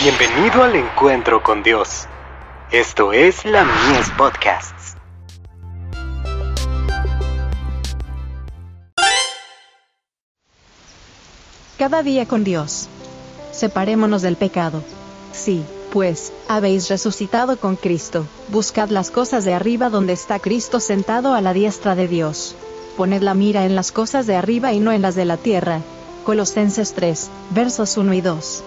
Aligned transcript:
Bienvenido 0.00 0.62
al 0.62 0.76
encuentro 0.76 1.42
con 1.42 1.64
Dios. 1.64 2.06
Esto 2.70 3.12
es 3.12 3.44
la 3.44 3.64
Mies 3.64 4.08
Podcasts. 4.16 4.94
Cada 11.76 12.04
día 12.04 12.26
con 12.26 12.44
Dios. 12.44 12.88
Separémonos 13.50 14.22
del 14.22 14.36
pecado. 14.36 14.84
Sí, 15.32 15.64
pues, 15.92 16.32
habéis 16.46 16.88
resucitado 16.88 17.56
con 17.56 17.74
Cristo. 17.74 18.24
Buscad 18.50 18.90
las 18.90 19.10
cosas 19.10 19.44
de 19.44 19.54
arriba 19.54 19.90
donde 19.90 20.12
está 20.12 20.38
Cristo 20.38 20.78
sentado 20.78 21.34
a 21.34 21.40
la 21.40 21.52
diestra 21.52 21.96
de 21.96 22.06
Dios. 22.06 22.54
Poned 22.96 23.22
la 23.22 23.34
mira 23.34 23.64
en 23.64 23.74
las 23.74 23.90
cosas 23.90 24.28
de 24.28 24.36
arriba 24.36 24.72
y 24.72 24.78
no 24.78 24.92
en 24.92 25.02
las 25.02 25.16
de 25.16 25.24
la 25.24 25.38
tierra. 25.38 25.80
Colosenses 26.24 26.92
3, 26.92 27.30
versos 27.50 27.96
1 27.96 28.14
y 28.14 28.20
2. 28.20 28.64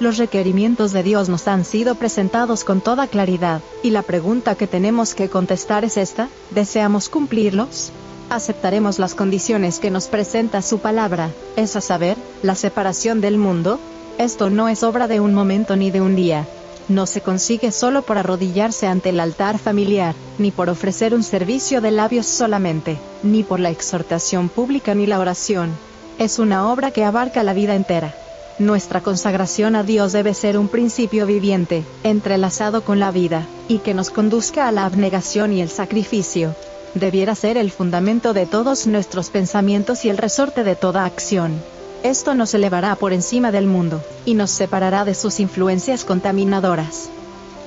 Los 0.00 0.16
requerimientos 0.16 0.92
de 0.92 1.02
Dios 1.02 1.28
nos 1.28 1.46
han 1.46 1.66
sido 1.66 1.94
presentados 1.94 2.64
con 2.64 2.80
toda 2.80 3.06
claridad, 3.06 3.60
y 3.82 3.90
la 3.90 4.00
pregunta 4.00 4.54
que 4.54 4.66
tenemos 4.66 5.14
que 5.14 5.28
contestar 5.28 5.84
es 5.84 5.98
esta, 5.98 6.30
¿deseamos 6.52 7.10
cumplirlos? 7.10 7.92
¿Aceptaremos 8.30 8.98
las 8.98 9.14
condiciones 9.14 9.78
que 9.78 9.90
nos 9.90 10.06
presenta 10.06 10.62
su 10.62 10.78
palabra, 10.78 11.28
es 11.56 11.76
a 11.76 11.82
saber, 11.82 12.16
la 12.42 12.54
separación 12.54 13.20
del 13.20 13.36
mundo? 13.36 13.78
Esto 14.16 14.48
no 14.48 14.70
es 14.70 14.82
obra 14.82 15.06
de 15.06 15.20
un 15.20 15.34
momento 15.34 15.76
ni 15.76 15.90
de 15.90 16.00
un 16.00 16.16
día. 16.16 16.48
No 16.88 17.04
se 17.04 17.20
consigue 17.20 17.70
solo 17.70 18.00
por 18.00 18.16
arrodillarse 18.16 18.86
ante 18.86 19.10
el 19.10 19.20
altar 19.20 19.58
familiar, 19.58 20.14
ni 20.38 20.50
por 20.50 20.70
ofrecer 20.70 21.12
un 21.12 21.22
servicio 21.22 21.82
de 21.82 21.90
labios 21.90 22.24
solamente, 22.24 22.96
ni 23.22 23.42
por 23.42 23.60
la 23.60 23.68
exhortación 23.68 24.48
pública 24.48 24.94
ni 24.94 25.06
la 25.06 25.18
oración. 25.18 25.72
Es 26.18 26.38
una 26.38 26.72
obra 26.72 26.90
que 26.90 27.04
abarca 27.04 27.42
la 27.42 27.52
vida 27.52 27.74
entera. 27.74 28.14
Nuestra 28.60 29.00
consagración 29.00 29.74
a 29.74 29.84
Dios 29.84 30.12
debe 30.12 30.34
ser 30.34 30.58
un 30.58 30.68
principio 30.68 31.24
viviente, 31.24 31.82
entrelazado 32.04 32.82
con 32.82 33.00
la 33.00 33.10
vida, 33.10 33.46
y 33.68 33.78
que 33.78 33.94
nos 33.94 34.10
conduzca 34.10 34.68
a 34.68 34.70
la 34.70 34.84
abnegación 34.84 35.54
y 35.54 35.62
el 35.62 35.70
sacrificio. 35.70 36.54
Debiera 36.94 37.34
ser 37.34 37.56
el 37.56 37.70
fundamento 37.70 38.34
de 38.34 38.44
todos 38.44 38.86
nuestros 38.86 39.30
pensamientos 39.30 40.04
y 40.04 40.10
el 40.10 40.18
resorte 40.18 40.62
de 40.62 40.76
toda 40.76 41.06
acción. 41.06 41.54
Esto 42.02 42.34
nos 42.34 42.52
elevará 42.52 42.96
por 42.96 43.14
encima 43.14 43.50
del 43.50 43.66
mundo, 43.66 44.02
y 44.26 44.34
nos 44.34 44.50
separará 44.50 45.06
de 45.06 45.14
sus 45.14 45.40
influencias 45.40 46.04
contaminadoras. 46.04 47.08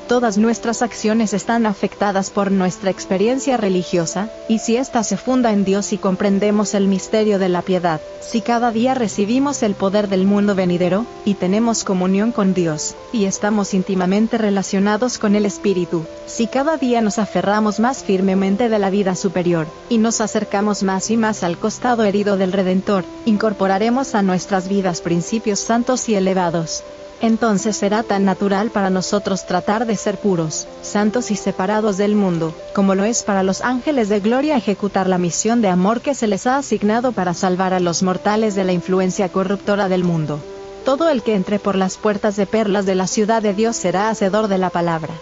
Todas 0.07 0.37
nuestras 0.37 0.81
acciones 0.81 1.33
están 1.33 1.65
afectadas 1.65 2.29
por 2.29 2.51
nuestra 2.51 2.91
experiencia 2.91 3.55
religiosa, 3.55 4.29
y 4.49 4.59
si 4.59 4.75
ésta 4.75 5.01
se 5.01 5.15
funda 5.15 5.51
en 5.53 5.63
Dios 5.63 5.93
y 5.93 5.97
comprendemos 5.97 6.73
el 6.73 6.87
misterio 6.87 7.39
de 7.39 7.47
la 7.47 7.61
piedad, 7.61 8.01
si 8.19 8.41
cada 8.41 8.71
día 8.71 8.95
recibimos 8.95 9.63
el 9.63 9.75
poder 9.75 10.09
del 10.09 10.25
mundo 10.25 10.55
venidero, 10.55 11.05
y 11.23 11.35
tenemos 11.35 11.85
comunión 11.85 12.33
con 12.33 12.53
Dios, 12.53 12.95
y 13.13 13.25
estamos 13.25 13.73
íntimamente 13.73 14.37
relacionados 14.37 15.17
con 15.17 15.35
el 15.35 15.45
Espíritu, 15.45 16.05
si 16.27 16.47
cada 16.47 16.75
día 16.75 17.01
nos 17.01 17.17
aferramos 17.17 17.79
más 17.79 18.03
firmemente 18.03 18.67
de 18.67 18.79
la 18.79 18.89
vida 18.89 19.15
superior, 19.15 19.67
y 19.87 19.99
nos 19.99 20.19
acercamos 20.19 20.83
más 20.83 21.09
y 21.11 21.17
más 21.17 21.43
al 21.43 21.57
costado 21.57 22.03
herido 22.03 22.35
del 22.35 22.51
Redentor, 22.51 23.05
incorporaremos 23.25 24.15
a 24.15 24.21
nuestras 24.21 24.67
vidas 24.67 24.99
principios 24.99 25.59
santos 25.59 26.09
y 26.09 26.15
elevados, 26.15 26.83
entonces 27.23 27.77
será 27.77 28.03
tan 28.03 28.25
natural 28.25 28.69
para 28.69 28.89
nosotros 28.89 29.45
tratar 29.45 29.85
de 29.85 29.95
ser 29.95 30.17
puros, 30.17 30.67
santos 30.81 31.31
y 31.31 31.37
separados 31.37 31.95
del 31.95 32.15
mundo, 32.15 32.53
como 32.75 32.95
lo 32.95 33.05
es 33.05 33.23
para 33.23 33.43
los 33.43 33.61
ángeles 33.61 34.09
de 34.09 34.19
gloria 34.19 34.57
ejecutar 34.57 35.07
la 35.07 35.17
misión 35.17 35.61
de 35.61 35.69
amor 35.69 36.01
que 36.01 36.15
se 36.15 36.27
les 36.27 36.47
ha 36.47 36.57
asignado 36.57 37.13
para 37.13 37.33
salvar 37.33 37.73
a 37.73 37.79
los 37.79 38.03
mortales 38.03 38.55
de 38.55 38.65
la 38.65 38.73
influencia 38.73 39.29
corruptora 39.29 39.87
del 39.87 40.03
mundo. 40.03 40.37
Todo 40.83 41.07
el 41.07 41.23
que 41.23 41.35
entre 41.35 41.59
por 41.59 41.77
las 41.77 41.95
puertas 41.95 42.35
de 42.35 42.45
perlas 42.45 42.85
de 42.85 42.95
la 42.95 43.07
ciudad 43.07 43.41
de 43.41 43.53
Dios 43.53 43.77
será 43.77 44.09
hacedor 44.09 44.49
de 44.49 44.57
la 44.57 44.69
palabra. 44.69 45.13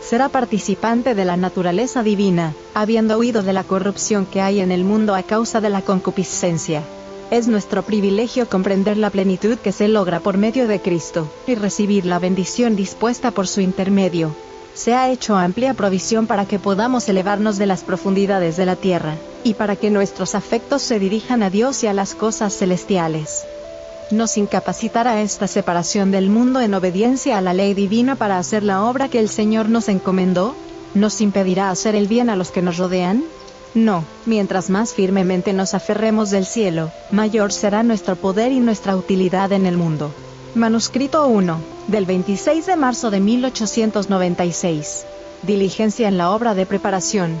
Será 0.00 0.30
participante 0.30 1.14
de 1.14 1.26
la 1.26 1.36
naturaleza 1.36 2.02
divina, 2.02 2.54
habiendo 2.72 3.18
huido 3.18 3.42
de 3.42 3.52
la 3.52 3.64
corrupción 3.64 4.24
que 4.24 4.40
hay 4.40 4.60
en 4.60 4.72
el 4.72 4.82
mundo 4.82 5.14
a 5.14 5.22
causa 5.24 5.60
de 5.60 5.68
la 5.68 5.82
concupiscencia. 5.82 6.82
Es 7.30 7.46
nuestro 7.46 7.84
privilegio 7.84 8.48
comprender 8.48 8.96
la 8.96 9.08
plenitud 9.08 9.56
que 9.56 9.70
se 9.70 9.86
logra 9.86 10.18
por 10.18 10.36
medio 10.36 10.66
de 10.66 10.80
Cristo, 10.80 11.30
y 11.46 11.54
recibir 11.54 12.04
la 12.04 12.18
bendición 12.18 12.74
dispuesta 12.74 13.30
por 13.30 13.46
su 13.46 13.60
intermedio. 13.60 14.34
Se 14.74 14.94
ha 14.94 15.10
hecho 15.10 15.36
amplia 15.36 15.74
provisión 15.74 16.26
para 16.26 16.46
que 16.46 16.58
podamos 16.58 17.08
elevarnos 17.08 17.56
de 17.56 17.66
las 17.66 17.84
profundidades 17.84 18.56
de 18.56 18.66
la 18.66 18.74
tierra, 18.74 19.14
y 19.44 19.54
para 19.54 19.76
que 19.76 19.90
nuestros 19.90 20.34
afectos 20.34 20.82
se 20.82 20.98
dirijan 20.98 21.44
a 21.44 21.50
Dios 21.50 21.84
y 21.84 21.86
a 21.86 21.92
las 21.92 22.16
cosas 22.16 22.52
celestiales. 22.52 23.44
Nos 24.10 24.36
incapacitará 24.36 25.22
esta 25.22 25.46
separación 25.46 26.10
del 26.10 26.30
mundo 26.30 26.60
en 26.60 26.74
obediencia 26.74 27.38
a 27.38 27.40
la 27.40 27.54
ley 27.54 27.74
divina 27.74 28.16
para 28.16 28.38
hacer 28.38 28.64
la 28.64 28.82
obra 28.82 29.08
que 29.08 29.20
el 29.20 29.28
Señor 29.28 29.68
nos 29.68 29.88
encomendó? 29.88 30.56
¿Nos 30.94 31.20
impedirá 31.20 31.70
hacer 31.70 31.94
el 31.94 32.08
bien 32.08 32.28
a 32.28 32.34
los 32.34 32.50
que 32.50 32.60
nos 32.60 32.76
rodean? 32.76 33.22
No, 33.74 34.04
mientras 34.26 34.68
más 34.68 34.94
firmemente 34.94 35.52
nos 35.52 35.74
aferremos 35.74 36.30
del 36.30 36.44
cielo, 36.44 36.90
mayor 37.12 37.52
será 37.52 37.82
nuestro 37.82 38.16
poder 38.16 38.50
y 38.50 38.58
nuestra 38.58 38.96
utilidad 38.96 39.52
en 39.52 39.64
el 39.64 39.76
mundo. 39.76 40.12
Manuscrito 40.56 41.26
1, 41.28 41.60
del 41.86 42.04
26 42.04 42.66
de 42.66 42.76
marzo 42.76 43.10
de 43.10 43.20
1896. 43.20 45.06
Diligencia 45.42 46.08
en 46.08 46.18
la 46.18 46.32
obra 46.32 46.54
de 46.54 46.66
preparación. 46.66 47.40